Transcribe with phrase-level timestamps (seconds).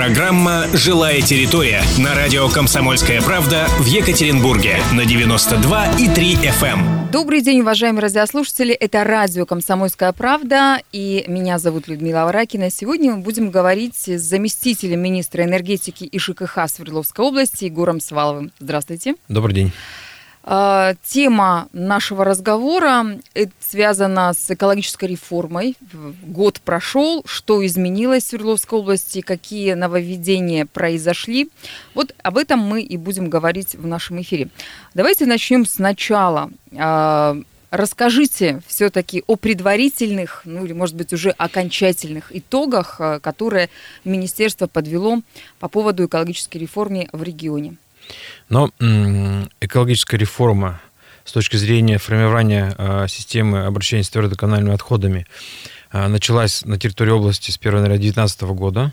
[0.00, 6.64] Программа «Жилая территория» на радио «Комсомольская правда» в Екатеринбурге на 92,3 FM.
[6.64, 7.10] Эм.
[7.12, 8.72] Добрый день, уважаемые радиослушатели.
[8.72, 12.70] Это радио «Комсомольская правда» и меня зовут Людмила Варакина.
[12.70, 18.52] Сегодня мы будем говорить с заместителем министра энергетики и ЖКХ Свердловской области Егором Сваловым.
[18.58, 19.16] Здравствуйте.
[19.28, 19.72] Добрый день.
[20.42, 23.18] А, тема нашего разговора
[23.60, 25.76] связана с экологической реформой.
[26.22, 31.50] Год прошел, что изменилось в Свердловской области, какие нововведения произошли.
[31.94, 34.48] Вот об этом мы и будем говорить в нашем эфире.
[34.94, 36.50] Давайте начнем сначала.
[36.74, 37.36] А,
[37.70, 43.68] расскажите все-таки о предварительных, ну или, может быть, уже окончательных итогах, которые
[44.04, 45.20] министерство подвело
[45.58, 47.76] по поводу экологической реформы в регионе.
[48.48, 48.70] Но
[49.60, 50.80] экологическая реформа
[51.24, 55.26] с точки зрения формирования а, системы обращения с твердоканальными отходами
[55.92, 58.92] а, началась на территории области с 1 января 2019 года.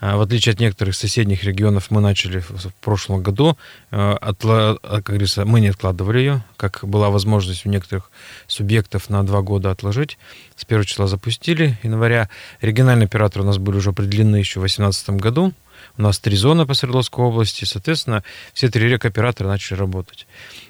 [0.00, 3.56] А, в отличие от некоторых соседних регионов, мы начали в прошлом году.
[3.90, 4.78] Отла...
[4.82, 8.10] Как говорится, мы не откладывали ее, как была возможность у некоторых
[8.46, 10.18] субъектов на два года отложить.
[10.56, 12.28] С 1 числа запустили января.
[12.60, 15.52] Региональные операторы у нас были уже определены еще в 2018 году.
[15.98, 20.26] У нас три зоны по Свердловской области, соответственно, все три рекоператора начали работать.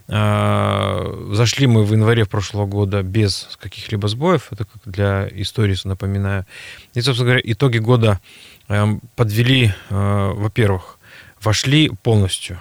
[0.08, 6.46] А, зашли мы в январе прошлого года без каких-либо сбоев, это как для истории напоминаю.
[6.94, 8.20] И, собственно говоря, итоги года
[8.68, 10.98] эм, подвели, э, во-первых,
[11.40, 12.60] вошли полностью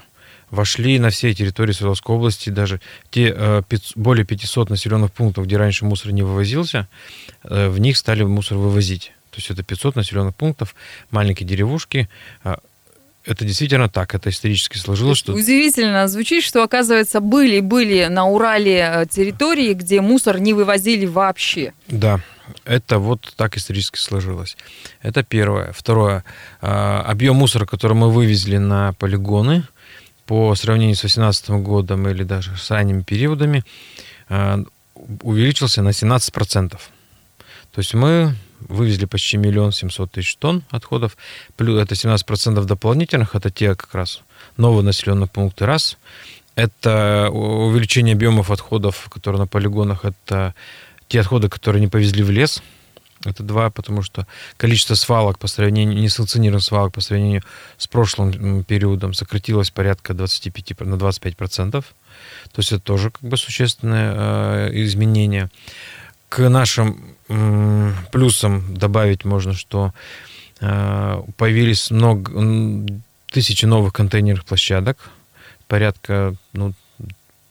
[0.52, 3.62] вошли на все территории Свердловской области, даже те э,
[3.96, 6.88] более 500 населенных пунктов, где раньше мусор не вывозился,
[7.44, 9.12] э, в них стали мусор вывозить.
[9.36, 10.76] То есть это 500 населенных пунктов,
[11.12, 12.08] маленькие деревушки.
[12.46, 12.60] А,
[13.26, 15.18] это действительно так, это исторически сложилось.
[15.18, 15.34] Что...
[15.34, 21.74] Удивительно звучит, что, оказывается, были-были на Урале э, территории, где мусор не вывозили вообще.
[21.90, 22.22] Да,
[22.64, 24.56] это вот так исторически сложилось.
[25.02, 25.74] Это первое.
[25.74, 26.24] Второе.
[26.62, 29.64] А, объем мусора, который мы вывезли на полигоны
[30.28, 33.66] по сравнению с 2018 годом или даже с ранними периодами,
[34.30, 34.64] а,
[35.24, 36.80] увеличился на 17%.
[37.76, 41.18] То есть мы вывезли почти миллион семьсот тысяч тонн отходов.
[41.58, 44.22] Плюс это 17% дополнительных, это те как раз
[44.56, 45.98] новые населенные пункты, раз.
[46.56, 50.56] Это увеличение объемов отходов, которые на полигонах, это
[51.10, 52.64] те отходы, которые не повезли в лес,
[53.26, 54.26] это два, потому что
[54.56, 57.44] количество свалок по сравнению, несанкционированных свалок по сравнению
[57.78, 61.72] с прошлым периодом сократилось порядка 25, на 25%.
[61.72, 61.86] То
[62.56, 65.50] есть это тоже как бы существенное э, изменение.
[66.30, 67.16] К нашим
[68.12, 69.94] плюсом добавить можно, что
[70.60, 72.32] э, появились много,
[73.32, 75.10] тысячи новых контейнерных площадок,
[75.68, 76.74] порядка ну,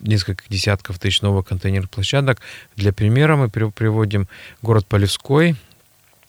[0.01, 2.41] несколько десятков тысяч новых контейнерных площадок.
[2.77, 4.29] Для примера мы приводим
[4.63, 5.57] город Полевской.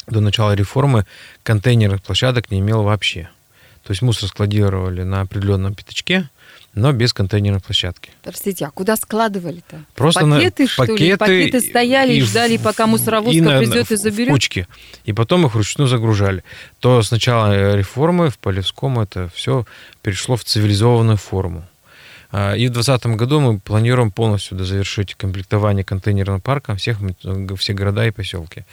[0.08, 1.06] До начала реформы
[1.44, 3.30] контейнерных площадок не имел вообще.
[3.84, 6.30] То есть мусор складировали на определенном пятачке,
[6.76, 8.12] но без контейнерной площадки.
[8.22, 9.86] Простите, а куда складывали-то?
[9.96, 11.16] Просто пакеты, на, что пакеты, ли?
[11.16, 14.30] Пакеты стояли и, ждали, пока мусоровозка и придет и заберет?
[14.30, 14.68] В кучки.
[15.06, 16.44] И потом их вручную загружали.
[16.80, 19.66] То с начала реформы в Полевском это все
[20.02, 21.66] перешло в цивилизованную форму.
[22.32, 26.98] А, и в 2020 году мы планируем полностью завершить комплектование контейнерным парком всех,
[27.58, 28.66] все города и поселки.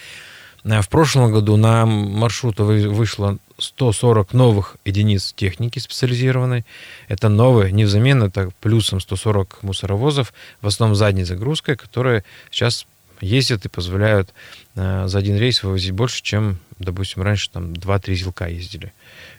[0.65, 6.65] Э, в прошлом году на маршрут вышло 140 новых единиц техники специализированной.
[7.09, 12.87] Это новые, не взамен, это плюсом 140 мусоровозов, в основном задней загрузкой, которые сейчас
[13.21, 14.33] ездят и позволяют
[14.75, 18.93] э, за один рейс вывозить больше, чем, допустим, раньше там 2-3 зилка ездили.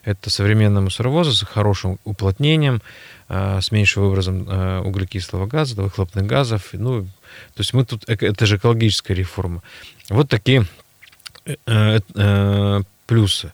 [0.06, 2.82] Это современные мусоровозы с хорошим уплотнением,
[3.28, 6.70] э, с меньшим выбросом углекислого газа, выхлопных газов.
[6.72, 9.62] Ну, то есть мы тут, это же экологическая реформа.
[10.10, 10.66] Вот такие
[13.06, 13.52] плюсы.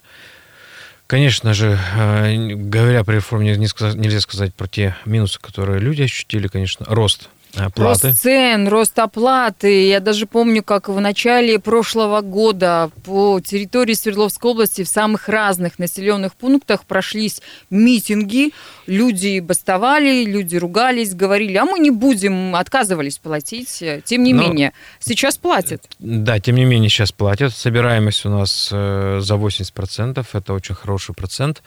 [1.10, 6.86] Конечно же, э, говоря про реформу, нельзя сказать про те минусы, которые люди ощутили, конечно,
[6.88, 8.08] рост Оплаты.
[8.08, 9.88] Рост цен, рост оплаты.
[9.88, 15.78] Я даже помню, как в начале прошлого года по территории Свердловской области в самых разных
[15.78, 18.52] населенных пунктах прошлись митинги.
[18.86, 23.82] Люди бастовали, люди ругались, говорили, а мы не будем, отказывались платить.
[24.04, 25.82] Тем не Но, менее, сейчас платят.
[25.98, 27.54] Да, тем не менее, сейчас платят.
[27.54, 30.24] Собираемость у нас э, за 80%.
[30.32, 31.62] Это очень хороший процент.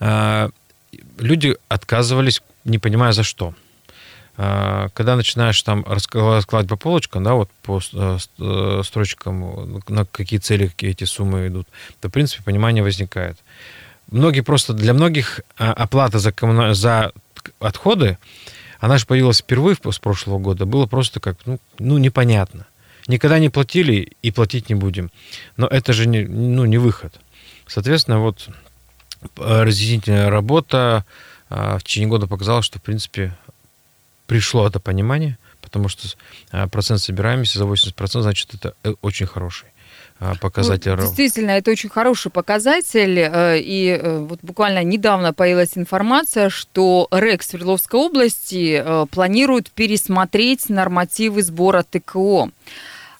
[0.00, 0.50] Э,
[1.18, 3.54] люди отказывались, не понимая за что.
[4.44, 10.40] А, когда начинаешь там раскладывать по полочкам, да, вот по э, э, строчкам, на какие
[10.40, 11.68] цели эти суммы идут,
[12.00, 13.38] то, в принципе, понимание возникает.
[14.10, 16.74] Многие просто, для многих оплата за, коммуна...
[16.74, 17.12] за
[17.60, 18.18] отходы,
[18.80, 22.66] она же появилась впервые с прошлого года, было просто как, ну, ну, непонятно.
[23.06, 25.12] Никогда не платили и платить не будем.
[25.56, 27.14] Но это же не, ну, не выход.
[27.68, 28.48] Соответственно, вот
[29.36, 31.04] разъяснительная работа
[31.48, 33.36] в течение года показала, что, в принципе,
[34.32, 36.08] пришло это понимание, потому что
[36.70, 39.68] процент собираемости за 80%, значит, это очень хороший.
[40.20, 40.92] А, показатель.
[40.92, 43.18] Ну, действительно, это очень хороший показатель.
[43.18, 50.68] Э, и э, вот буквально недавно появилась информация, что РЭК Свердловской области э, планирует пересмотреть
[50.68, 52.50] нормативы сбора ТКО.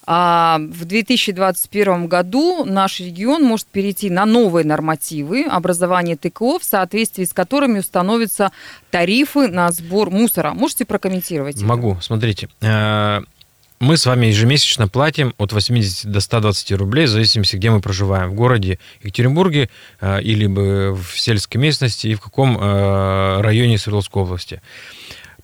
[0.05, 7.23] А в 2021 году наш регион может перейти на новые нормативы образования ТКО, в соответствии
[7.23, 8.51] с которыми установятся
[8.91, 10.53] тарифы на сбор мусора.
[10.53, 11.61] Можете прокомментировать?
[11.61, 11.93] Могу.
[11.93, 12.01] Это?
[12.01, 12.49] Смотрите,
[13.83, 18.29] мы с вами ежемесячно платим от 80 до 120 рублей, в зависимости, где мы проживаем.
[18.29, 24.61] В городе Екатеринбурге э, или в сельской местности и в каком э, районе Свердловской области.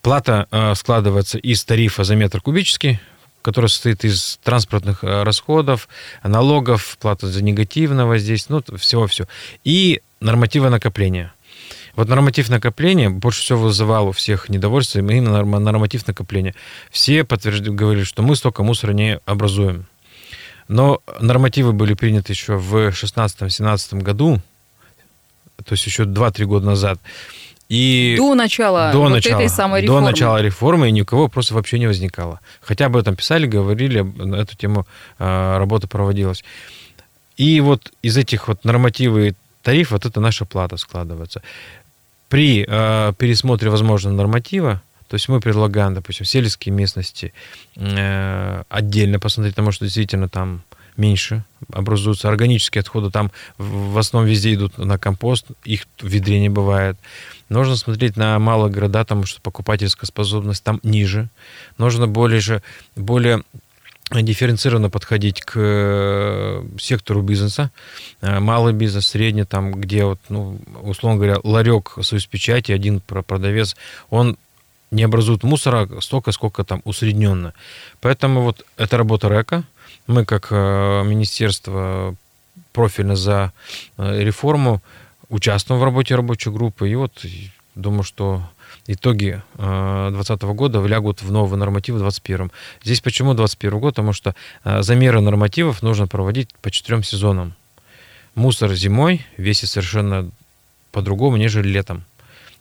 [0.01, 3.01] Плата э, складывается из тарифа за метр кубический,
[3.41, 5.87] который состоит из транспортных расходов,
[6.23, 9.27] налогов, плата за негативное воздействие, ну, всего-все.
[9.63, 11.33] И норматива накопления–
[11.99, 16.55] вот норматив накопления больше всего вызывал у всех недовольство, именно норматив накопления.
[16.91, 19.85] Все подтверждали, говорили, что мы столько мусора не образуем.
[20.69, 24.39] Но нормативы были приняты еще в 2016-2017 году,
[25.65, 27.01] то есть еще 2-3 года назад.
[27.69, 30.01] И до начала до вот начала, этой самой реформы.
[30.01, 32.39] До начала реформы и никого просто вообще не возникало.
[32.61, 34.87] Хотя об этом писали, говорили, на эту тему
[35.19, 36.43] э, работа проводилась.
[37.37, 41.41] И вот из этих вот нормативов и тариф, вот это наша плата складывается
[42.29, 47.33] при э, пересмотре возможного норматива, то есть мы предлагаем, допустим, сельские местности
[47.75, 50.61] э, отдельно посмотреть, потому что действительно там
[50.99, 56.49] меньше образуются органические отходы, там в основном везде идут на компост, их в ведре не
[56.49, 56.97] бывает.
[57.49, 61.29] Нужно смотреть на малые города, потому что покупательская способность там ниже.
[61.77, 62.61] Нужно более же,
[62.95, 63.43] более
[64.11, 67.71] дифференцированно подходить к э, сектору бизнеса,
[68.21, 73.75] э, малый бизнес, средний, там, где, вот, ну, условно говоря, ларек с печати, один продавец,
[74.09, 74.37] он
[74.91, 77.53] не образует мусора столько, сколько там усредненно.
[78.01, 79.63] Поэтому вот это работа РЭКа.
[80.07, 82.15] Мы, как э, министерство
[82.71, 83.51] профильно за
[83.97, 84.81] реформу,
[85.29, 86.89] участвуем в работе рабочей группы.
[86.89, 87.25] И вот
[87.75, 88.43] думаю, что
[88.87, 92.51] итоги 2020 э, года влягут в новые нормативы в 2021.
[92.83, 93.95] Здесь почему 2021 год?
[93.95, 97.53] Потому что э, замеры нормативов нужно проводить по четырем сезонам.
[98.35, 100.29] Мусор зимой весит совершенно
[100.91, 102.03] по-другому, нежели летом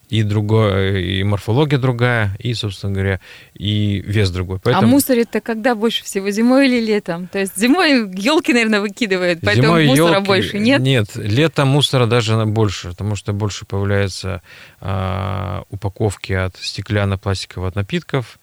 [0.09, 3.21] и другое, и морфология другая, и, собственно говоря,
[3.55, 4.57] и вес другой.
[4.59, 4.87] А Поэтому...
[4.87, 7.29] А мусорит-то когда больше всего, зимой или летом?
[7.29, 10.27] То есть зимой елки, наверное, выкидывают, поэтому зимой мусора елки...
[10.27, 10.81] больше нет?
[10.81, 14.43] Нет, летом мусора даже больше, потому что больше появляется
[14.81, 18.39] а, упаковки от стеклянно-пластиковых напитков,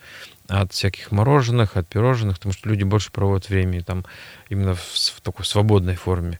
[0.48, 4.06] от всяких мороженых, от пирожных, потому что люди больше проводят время там
[4.50, 6.40] именно в, в такой свободной форме.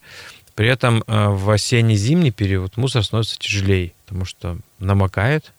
[0.54, 5.54] При этом э, в осенне-зимний период мусор становится тяжелее, потому что намокает,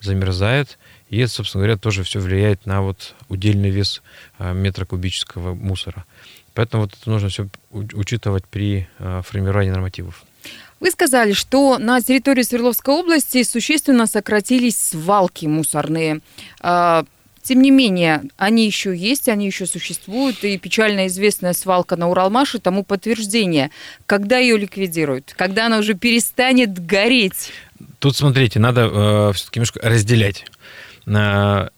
[0.00, 0.78] замерзает,
[1.08, 4.02] и это, собственно говоря, тоже все влияет на вот удельный вес
[4.38, 6.04] э, метра кубического мусора.
[6.54, 10.24] Поэтому вот это нужно все учитывать при э, формировании нормативов.
[10.80, 16.20] Вы сказали, что на территории Свердловской области существенно сократились свалки мусорные.
[16.60, 17.04] А,
[17.42, 22.60] тем не менее, они еще есть, они еще существуют, и печально известная свалка на Уралмаше
[22.60, 23.70] тому подтверждение.
[24.06, 25.34] Когда ее ликвидируют?
[25.36, 27.52] Когда она уже перестанет гореть?
[28.00, 30.46] Тут, смотрите, надо э, все-таки немножко разделять.
[31.06, 31.68] Э,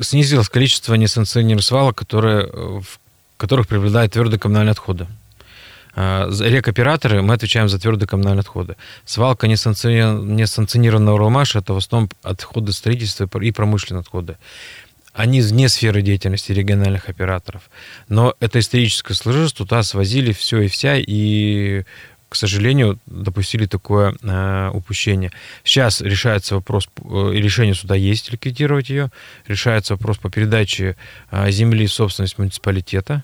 [0.00, 2.98] снизилось количество несанкционированных свалок, которые, э, в
[3.36, 5.06] которых преобладают твердые коммунальные отходы.
[5.94, 8.74] Э, рекоператоры, мы отвечаем за твердые коммунальные отходы.
[9.04, 14.36] Свалка несанкционированного Уралмаша– это в основном отходы строительства и промышленные отходы
[15.14, 17.70] они вне сферы деятельности региональных операторов.
[18.08, 21.84] Но это историческое сложилось, туда свозили все и вся, и
[22.28, 25.30] к сожалению, допустили такое э, упущение.
[25.62, 29.10] Сейчас решается вопрос, э, решение суда есть ликвидировать ее,
[29.46, 30.96] решается вопрос по передаче
[31.30, 33.22] э, земли в собственность муниципалитета,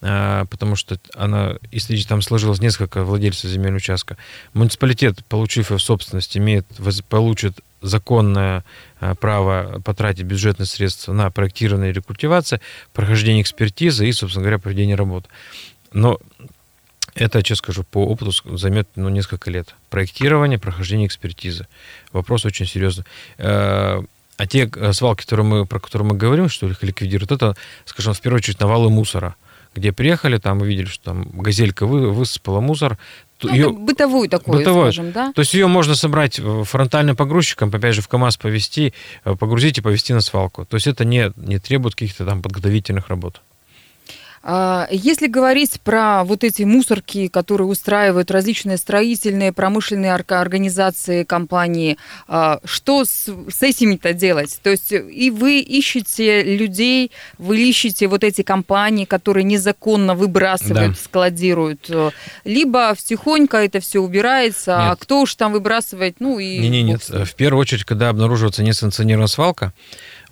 [0.00, 4.16] э, потому что она, если там сложилось несколько владельцев земельного участка,
[4.54, 6.66] муниципалитет, получив ее в собственность, имеет,
[7.08, 8.64] получит законное
[9.00, 12.60] э, право потратить бюджетные средства на проектирование и рекультивацию,
[12.92, 15.26] прохождение экспертизы и, собственно говоря, проведение работ.
[15.92, 16.18] Но
[17.14, 19.74] это, честно скажу, по опыту займет ну, несколько лет.
[19.90, 21.66] Проектирование, прохождение экспертизы.
[22.12, 23.04] Вопрос очень серьезный.
[23.38, 24.02] Э,
[24.38, 27.54] а те э, свалки, которые мы, про которые мы говорим, что их ликвидируют, это,
[27.84, 29.36] скажем, в первую очередь навалы мусора
[29.74, 32.98] где приехали, там увидели, что там газелька вы, высыпала мусор,
[33.42, 34.92] ну, ее, бытовую такую, бытовую.
[34.92, 35.32] скажем, да?
[35.32, 38.92] То есть ее можно собрать фронтальным погрузчиком, опять же, в КАМАЗ повезти,
[39.24, 40.64] э, погрузить и повезти на свалку.
[40.64, 43.40] То есть это не, не требует каких-то там подготовительных работ.
[44.42, 51.96] А, если говорить про вот эти мусорки, которые устраивают различные строительные, промышленные организации, компании,
[52.26, 54.58] а, что с, с этими-то делать?
[54.62, 60.98] То есть и вы ищете людей, вы ищете вот эти компании, которые незаконно выбрасывают, да.
[61.02, 61.90] складируют,
[62.44, 64.92] либо втихонько это все убирается, а нет.
[64.92, 66.58] а кто уж там выбрасывает, ну и...
[66.58, 69.72] Не-не, нет, в первую очередь, когда обнаруживается несанкционированная свалка,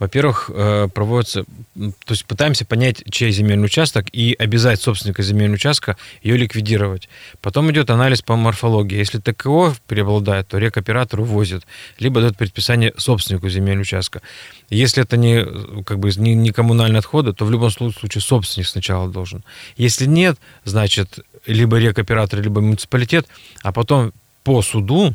[0.00, 5.98] во-первых, э, проводится, то есть пытаемся понять, чей земельный участок и обязать собственника земельного участка
[6.22, 7.08] ее ликвидировать.
[7.42, 8.96] Потом идет анализ по морфологии.
[8.96, 11.64] Если ТКО преобладает, то рекоператор увозит,
[11.98, 14.22] либо дает предписание собственнику земельного участка.
[14.70, 15.44] Если это не,
[15.84, 19.44] как бы, не, не коммунальные отходы, то в любом случае собственник сначала должен.
[19.76, 23.26] Если нет, значит, либо рекоператор, либо муниципалитет,
[23.62, 24.12] а потом
[24.44, 25.14] по суду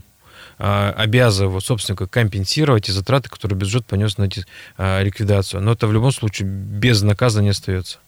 [0.58, 4.30] а, обязывает собственника компенсировать те затраты, которые бюджет понес на
[4.78, 5.62] а, ликвидацию.
[5.62, 8.00] Но это в любом случае без наказа не остается.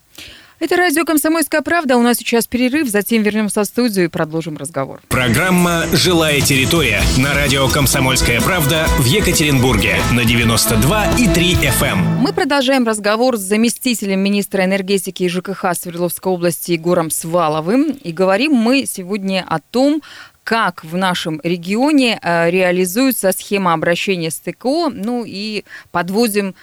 [0.60, 1.98] Это радио «Комсомольская правда».
[1.98, 5.02] У нас сейчас перерыв, затем вернемся в студию и продолжим разговор.
[5.08, 11.84] Программа «Жилая территория» на радио «Комсомольская правда» в Екатеринбурге на 92,3 FM.
[11.84, 12.00] Эм.
[12.18, 17.92] Мы продолжаем разговор с заместителем министра энергетики и ЖКХ Свердловской области Егором Сваловым.
[17.92, 20.02] И говорим мы сегодня о том,
[20.44, 26.56] как в нашем регионе э, реализуется схема обращения с ТКО, ну и подводим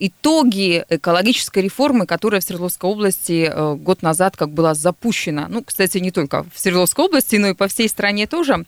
[0.00, 5.46] итоги экологической реформы, которая в Свердловской области э, год назад как была запущена.
[5.48, 8.64] Ну, кстати, не только в Свердловской области, но и по всей стране тоже.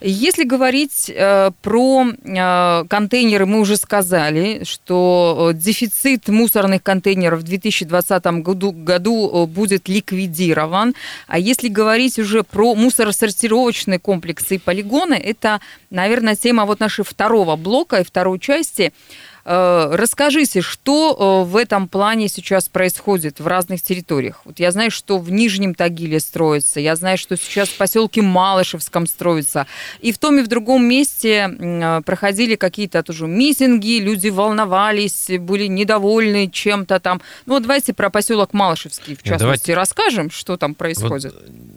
[0.00, 8.24] Если говорить э, про э, контейнеры, мы уже сказали, что дефицит мусорных контейнеров в 2020
[8.42, 10.94] году, году будет ликвидирован.
[11.28, 17.54] А если говорить уже про мусоросортировочные комплексы и полигоны, это, наверное, тема вот нашего второго
[17.54, 18.92] блока и второй части–
[19.44, 24.40] расскажите, что э, в этом плане сейчас происходит в разных территориях?
[24.44, 29.06] Вот я знаю, что в Нижнем Тагиле строится, я знаю, что сейчас в поселке Малышевском
[29.06, 29.66] строится.
[30.00, 35.66] И в том и в другом месте э, проходили какие-то тоже митинги, люди волновались, были
[35.66, 37.20] недовольны чем-то там.
[37.44, 39.74] Ну вот давайте про поселок Малышевский, в частности, давайте...
[39.74, 41.34] расскажем, что там происходит.
[41.34, 41.73] Вот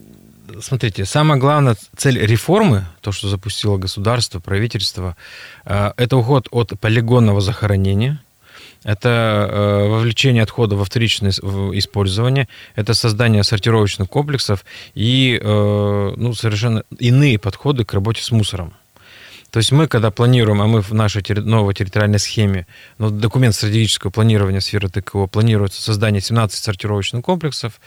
[0.62, 5.16] смотрите, самая главная цель реформы, то, что запустило государство, правительство,
[5.66, 8.22] э, это уход от полигонного захоронения,
[8.84, 9.10] это
[9.50, 14.64] э, вовлечение отходов во вторичное использование, это создание сортировочных комплексов
[14.96, 18.74] и э, ну, совершенно иные подходы к работе с мусором.
[19.52, 24.12] То есть мы, когда планируем, а мы в нашей новой территориальной схеме, ну, документ стратегического
[24.12, 27.80] планирования сферы ТКО, планируется создание 17 сортировочных комплексов,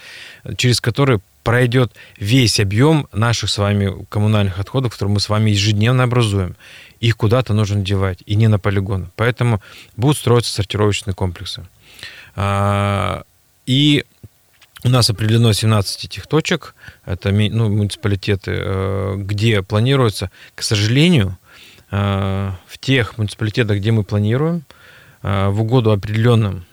[0.56, 6.04] через которые пройдет весь объем наших с вами коммунальных отходов, которые мы с вами ежедневно
[6.04, 6.56] образуем.
[7.00, 9.10] Их куда-то нужно девать, и не на полигон.
[9.16, 9.62] Поэтому
[9.96, 11.66] будут строиться сортировочные комплексы.
[12.36, 13.22] А,
[13.66, 14.04] и
[14.82, 21.36] у нас определено 17 этих точек, это ну, муниципалитеты, э, где планируется, к сожалению,
[21.90, 24.64] э, в тех муниципалитетах, где мы планируем,
[25.22, 26.64] э, в угоду определенным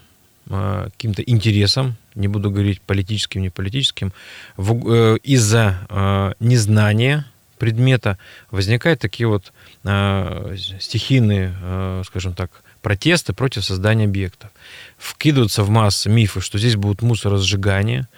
[0.50, 4.12] каким-то интересам не буду говорить политическим, не политическим,
[4.58, 7.24] э, из-за э, незнания
[7.58, 8.18] предмета
[8.50, 9.52] возникают такие вот
[9.84, 14.50] э, стихийные, скажем так, протесты против создания объектов.
[14.98, 18.08] Вкидываются в массы мифы, что здесь будут мусоросжигания,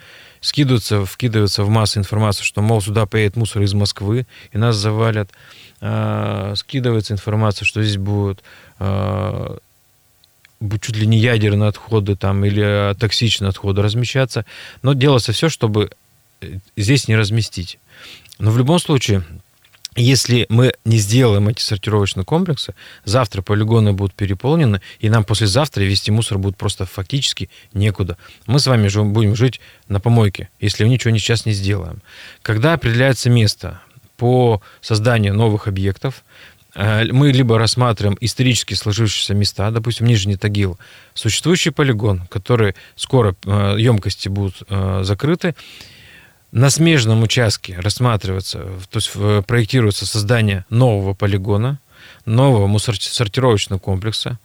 [0.41, 5.31] скидываются, вкидываются в массу информации, что, мол, сюда поедет мусор из Москвы, и нас завалят.
[5.79, 8.43] Скидывается информация, что здесь будут
[10.81, 14.45] чуть ли не ядерные отходы там, или токсичные отходы размещаться.
[14.83, 15.91] Но делается все, чтобы
[16.41, 17.79] э, здесь не разместить.
[18.39, 19.25] Но в любом случае,
[19.97, 22.75] если мы не сделаем эти сортировочные комплексы,
[23.05, 28.17] завтра полигоны будут переполнены, и нам послезавтра вести мусор будет просто фактически некуда.
[28.47, 32.03] Мы с вами же будем жить на помойке, если мы ничего сейчас не сделаем.
[32.43, 33.81] Когда определяется место
[34.17, 40.79] по созданию новых объектов, Э, мы либо рассматриваем исторически сложившиеся места, допустим, Нижний Тагил,
[41.15, 45.55] существующий полигон, который скоро э, емкости будут э, закрыты,
[46.53, 48.59] на смежном участке рассматривается,
[48.91, 49.13] то есть
[49.47, 51.79] проектируется создание нового полигона,
[52.25, 54.39] нового мусоросортировочного комплекса,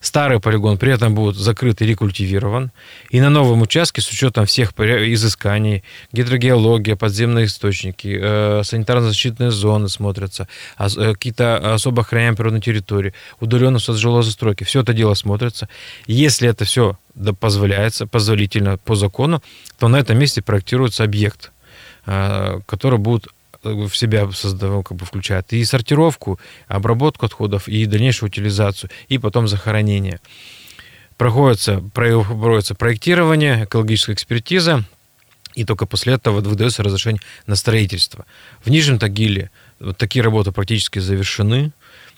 [0.00, 2.70] Старый полигон при этом будет закрыт и рекультивирован.
[3.10, 10.48] И на новом участке с учетом всех изысканий, гидрогеология, подземные источники, э, санитарно-защитные зоны смотрятся,
[10.78, 14.64] э, какие-то особо охраняемые природные территории, удаленность от жилой застройки.
[14.64, 15.68] Все это дело смотрится.
[16.06, 16.98] Если это все
[17.40, 19.42] позволяется, позволительно по закону,
[19.78, 21.52] то на этом месте проектируется объект,
[22.04, 23.28] э, который будет
[23.74, 29.48] в себя создавал, как бы включает и сортировку, обработку отходов, и дальнейшую утилизацию, и потом
[29.48, 30.20] захоронение.
[31.16, 34.84] Проходится, проводится проектирование, экологическая экспертиза,
[35.54, 38.26] и только после этого выдается разрешение на строительство.
[38.62, 41.72] В Нижнем Тагиле вот такие работы практически завершены.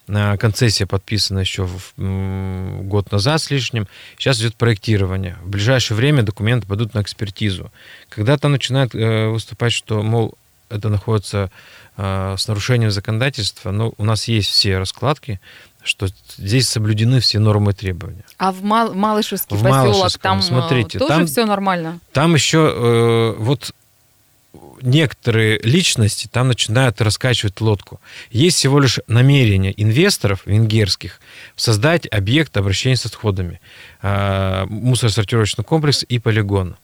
[0.07, 3.87] Концессия подписана еще в, год назад с лишним.
[4.17, 5.37] Сейчас идет проектирование.
[5.43, 7.71] В ближайшее время документы пойдут на экспертизу.
[8.09, 10.35] Когда там начинают э, выступать, что, мол,
[10.69, 11.51] это находится
[11.97, 15.41] э, с нарушением законодательства, но у нас есть все раскладки,
[15.83, 18.25] что здесь соблюдены все нормы и требования.
[18.39, 21.99] А в Мал- Малышевский в поселок Малышевском, там смотрите, тоже там, все нормально?
[22.13, 23.73] Там еще э, вот
[24.83, 28.01] некоторые личности там начинают раскачивать лодку.
[28.31, 31.21] Есть всего лишь намерение инвесторов венгерских
[31.57, 33.61] создать объект обращения с отходами,
[34.03, 36.77] э, мусоросортировочный комплекс и полигон.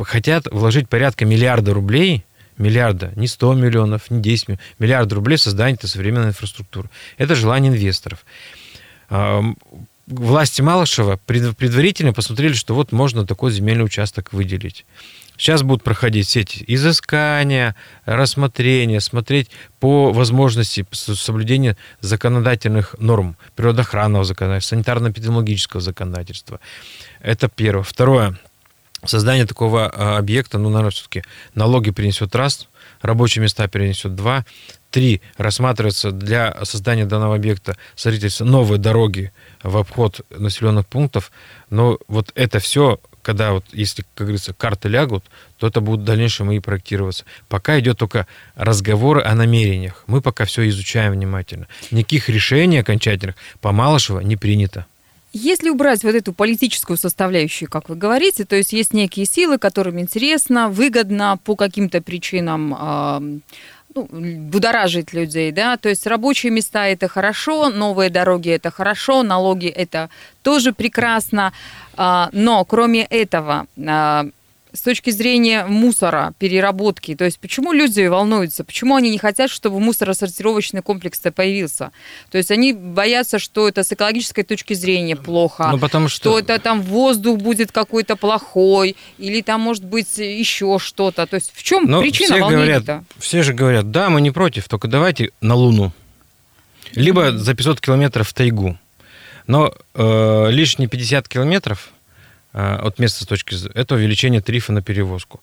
[0.00, 2.24] Хотят вложить порядка миллиарда рублей
[2.58, 6.90] миллиарда, не 100 миллионов, не 10 миллионов, миллиард рублей в создание современной инфраструктуры.
[7.16, 8.24] Это желание инвесторов.
[10.06, 14.86] Власти Малышева предварительно посмотрели, что вот можно такой земельный участок выделить.
[15.36, 24.76] Сейчас будут проходить все эти изыскания, рассмотрения, смотреть по возможности соблюдения законодательных норм, природоохранного законодательства,
[24.76, 26.58] санитарно-эпидемиологического законодательства.
[27.20, 27.84] Это первое.
[27.84, 28.36] Второе.
[29.04, 31.22] Создание такого а, объекта, ну, наверное, все-таки
[31.54, 32.68] налоги принесет раз,
[33.00, 34.44] рабочие места перенесет два,
[34.90, 41.30] три рассматривается для создания данного объекта строительство новые дороги в обход населенных пунктов.
[41.70, 45.24] Но вот это все, когда вот, если, как говорится, карты лягут,
[45.58, 47.24] то это будут в дальнейшем и проектироваться.
[47.48, 50.04] Пока идет только разговоры о намерениях.
[50.06, 51.68] Мы пока все изучаем внимательно.
[51.90, 54.86] Никаких решений окончательных по Малышево не принято.
[55.32, 60.00] Если убрать вот эту политическую составляющую, как вы говорите, то есть есть некие силы, которым
[60.00, 63.38] интересно, выгодно по каким-то причинам э,
[63.94, 69.68] ну, будоражить людей, да, то есть рабочие места это хорошо, новые дороги это хорошо, налоги
[69.68, 70.08] это
[70.42, 71.52] тоже прекрасно,
[71.96, 74.30] э, но кроме этого э,
[74.72, 79.80] с точки зрения мусора, переработки, то есть почему люди волнуются, почему они не хотят, чтобы
[79.80, 81.90] мусоросортировочный комплекс появился?
[82.30, 86.30] То есть они боятся, что это с экологической точки зрения плохо, ну, потому что...
[86.30, 91.26] что это там воздух будет какой-то плохой, или там может быть еще что-то.
[91.26, 92.84] То есть в чем Но ну, причина все говорят,
[93.18, 95.92] Все же говорят, да, мы не против, только давайте на Луну.
[96.92, 98.78] Либо за 500 километров в тайгу.
[99.46, 101.90] Но э, лишние 50 километров
[102.58, 105.40] от места с точки это увеличение тарифа на перевозку.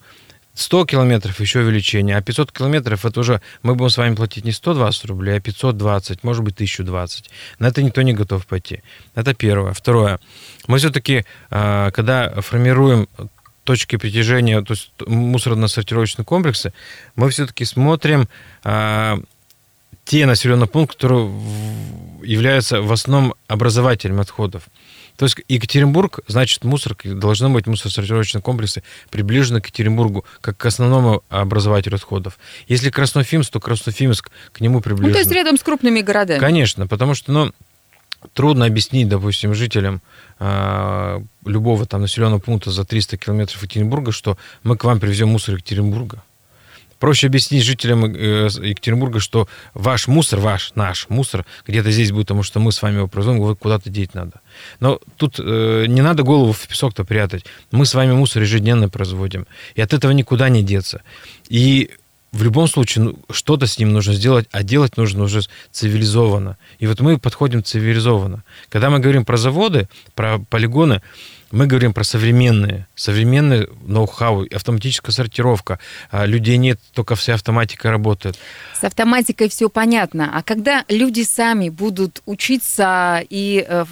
[0.56, 4.54] 100 километров еще увеличение, а 500 километров это уже мы будем с вами платить не
[4.54, 7.30] 120 рублей, а 520, может быть 1020.
[7.60, 8.82] На это никто не готов пойти.
[9.16, 9.74] Это первое.
[9.74, 10.20] Второе.
[10.68, 13.10] Мы все-таки, э, когда формируем
[13.66, 16.72] точки притяжения, то есть мусорно-сортировочные комплексы,
[17.16, 18.30] мы все-таки смотрим
[18.64, 19.18] э,
[20.06, 21.30] те населенные пункты, которые
[22.24, 24.64] являются в основном образователем отходов.
[25.18, 31.24] То есть Екатеринбург, значит, мусор, должны быть мусоросортировочные комплексы приближены к Екатеринбургу, как к основному
[31.30, 32.38] образователю отходов.
[32.68, 35.10] Если Краснофимск, то Краснофимск к нему приближен.
[35.10, 36.40] Ну, то есть рядом с крупными городами.
[36.40, 37.52] Конечно, потому что, ну,
[38.34, 40.02] трудно объяснить, допустим, жителям
[40.40, 45.56] э, любого там населенного пункта за 300 километров Екатеринбурга, что мы к вам привезем мусор
[45.56, 46.24] Екатеринбурга.
[47.00, 52.44] Проще объяснить жителям э, Екатеринбурга, что ваш мусор, ваш, наш мусор где-то здесь будет, потому
[52.44, 54.42] что мы с вами его производим, его куда-то деть надо.
[54.80, 57.46] Но тут э, не надо голову в песок-то прятать.
[57.72, 59.46] Мы с вами мусор ежедневно производим.
[59.76, 61.02] И от этого никуда не деться.
[61.50, 61.92] И
[62.36, 66.58] в любом случае ну, что-то с ним нужно сделать, а делать нужно уже цивилизованно.
[66.80, 68.44] И вот мы подходим цивилизованно.
[68.70, 71.02] Когда мы говорим про заводы, про полигоны,
[71.52, 75.80] мы говорим про современные, современные ноу-хау, автоматическая сортировка.
[76.12, 78.38] А людей нет, только вся автоматика работает.
[78.80, 80.32] С автоматикой все понятно.
[80.34, 83.86] А когда люди сами будут учиться и э,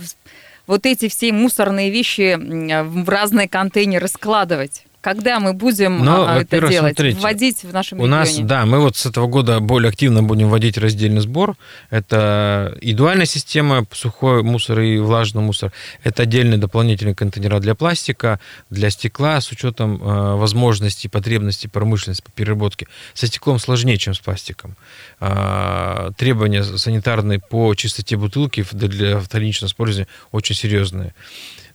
[0.68, 4.86] вот эти все мусорные вещи в разные контейнеры складывать?
[5.04, 6.96] Когда мы будем Но, а, это делать?
[6.96, 8.20] Смотрите, вводить в нашем у регионе?
[8.20, 11.58] нас, да, мы вот с этого года более активно будем вводить раздельный сбор.
[11.90, 15.74] Это индивидуальная система, сухой мусор и влажный мусор.
[16.04, 18.40] Это отдельные дополнительные контейнера для пластика,
[18.70, 22.88] для стекла с учетом э, возможностей, потребностей промышленности по переработке.
[23.14, 24.78] Со стеклом сложнее, чем с пластиком.
[25.20, 31.14] Э, требования санитарные по чистоте бутылки для вторичного использования очень серьезные.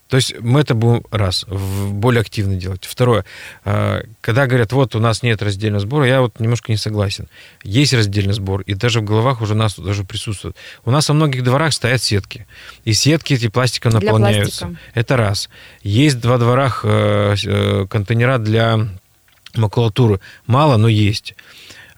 [0.08, 2.84] То есть мы это будем, раз, более активно делать.
[2.84, 3.24] Второе,
[3.64, 7.28] а, когда говорят, вот у нас нет раздельного сбора, я вот немножко не согласен.
[7.62, 10.56] Есть раздельный сбор, и даже в головах уже у нас даже присутствует.
[10.84, 12.46] У нас во многих дворах стоят сетки,
[12.84, 14.66] и сетки эти пластиком наполняются.
[14.66, 14.82] Пластика.
[14.94, 15.50] Это раз.
[15.82, 18.88] Есть два дворах э, э, контейнера для
[19.54, 20.20] макулатуры.
[20.46, 21.34] Мало, но есть.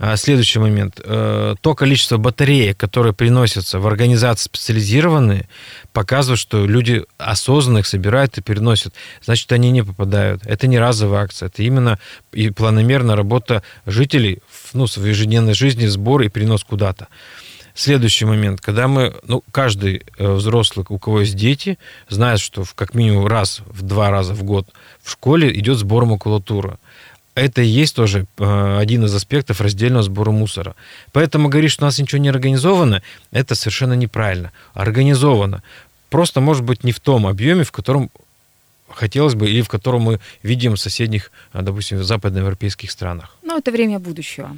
[0.02, 0.98] А, следующий момент.
[1.04, 5.46] Э, то количество батареек, которые приносятся в организации специализированные,
[5.92, 8.94] показывает, что люди осознанно их собирают и переносят.
[9.22, 10.40] Значит, они не попадают.
[10.46, 11.48] Это не разовая акция.
[11.48, 11.98] Это именно
[12.32, 14.38] и планомерная работа жителей
[14.72, 17.08] ну, в ежедневной жизни, сбор и перенос куда-то.
[17.74, 22.72] Следующий момент, когда мы, ну, каждый э, взрослый, у кого есть дети, знает, что в,
[22.74, 24.66] как минимум раз, в два раза в год
[25.02, 26.78] в школе идет сбор макулатуры.
[27.40, 30.74] Это и есть тоже э, один из аспектов раздельного сбора мусора.
[31.10, 34.52] Поэтому говорить, что у нас ничего не организовано, это совершенно неправильно.
[34.74, 35.62] Организовано.
[36.10, 38.10] Просто, может быть, не в том объеме, в котором
[38.92, 43.36] хотелось бы, или в котором мы видим в соседних, а, допустим, западноевропейских странах.
[43.42, 44.56] Ну, это время будущего.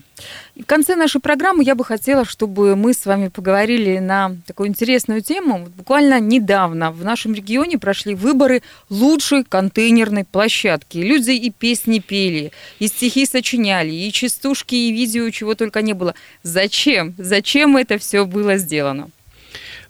[0.55, 4.69] И в конце нашей программы я бы хотела, чтобы мы с вами поговорили на такую
[4.69, 5.69] интересную тему.
[5.77, 10.99] Буквально недавно в нашем регионе прошли выборы лучшей контейнерной площадки.
[10.99, 16.15] Люди и песни пели, и стихи сочиняли, и частушки, и видео, чего только не было.
[16.43, 17.15] Зачем?
[17.19, 19.09] Зачем это все было сделано?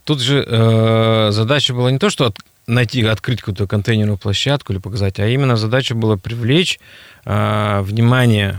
[0.05, 2.33] Тут же э, задача была не то, что
[2.67, 6.79] найти, открыть какую-то контейнерную площадку или показать, а именно задача была привлечь
[7.25, 8.59] э, внимание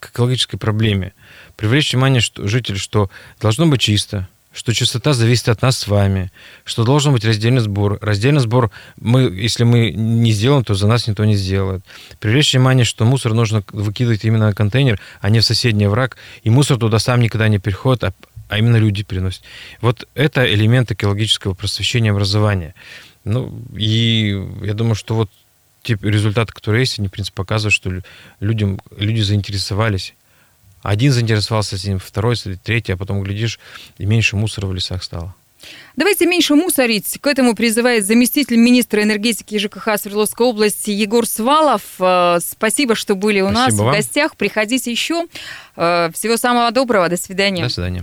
[0.00, 1.12] к экологической проблеме,
[1.56, 6.30] привлечь внимание что, жителей, что должно быть чисто, что чистота зависит от нас с вами,
[6.64, 7.98] что должен быть раздельный сбор.
[8.02, 11.82] Раздельный сбор, мы, если мы не сделаем, то за нас никто не сделает.
[12.20, 16.50] Привлечь внимание, что мусор нужно выкидывать именно на контейнер, а не в соседний враг, и
[16.50, 18.12] мусор туда сам никогда не переходит, а,
[18.48, 19.42] а именно люди приносят.
[19.80, 22.74] Вот это элемент экологического просвещения образования.
[23.24, 25.30] Ну, и я думаю, что вот
[25.82, 27.90] те результаты, которые есть, они, в принципе, показывают, что
[28.40, 30.14] людям, люди заинтересовались.
[30.82, 33.60] Один заинтересовался этим, второй, третий, а потом, глядишь,
[33.98, 35.34] и меньше мусора в лесах стало.
[35.94, 37.18] Давайте меньше мусорить.
[37.20, 41.82] К этому призывает заместитель министра энергетики ЖКХ Свердловской области Егор Свалов.
[42.00, 43.88] Э, спасибо, что были у Спасибо нас вам.
[43.88, 44.36] в гостях.
[44.36, 45.26] Приходите еще.
[45.76, 47.08] Э, всего самого доброго.
[47.08, 47.62] До свидания.
[47.62, 48.02] До свидания.